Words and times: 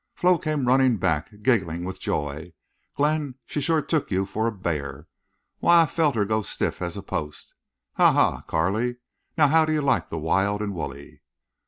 Flo 0.15 0.39
came 0.39 0.65
running 0.67 0.97
back, 0.97 1.29
giggling 1.43 1.83
with 1.83 1.99
joy. 1.99 2.55
"Glenn, 2.95 3.35
she 3.45 3.61
shore 3.61 3.83
took 3.83 4.09
you 4.09 4.25
for 4.25 4.47
a 4.47 4.51
bear. 4.51 5.07
Why, 5.59 5.83
I 5.83 5.85
felt 5.85 6.15
her 6.15 6.25
go 6.25 6.41
stiff 6.41 6.81
as 6.81 6.97
a 6.97 7.03
post!... 7.03 7.53
Ha! 7.97 8.11
Ha! 8.11 8.31
Ha! 8.37 8.41
Carley, 8.47 8.95
now 9.37 9.47
how 9.47 9.63
do 9.63 9.71
you 9.73 9.81
like 9.83 10.09
the 10.09 10.17
wild 10.17 10.59
and 10.63 10.73
woolly?" 10.73 11.21